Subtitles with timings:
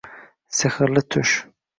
[0.59, 1.35] Sehri tush